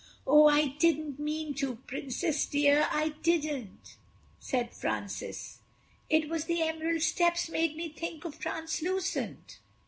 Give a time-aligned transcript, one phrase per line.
[0.25, 3.97] "Oh, I didn't mean to—Princess dear, I didn't,"
[4.39, 5.59] said Francis.
[6.09, 9.59] "It was the emerald steps made me think of translucent."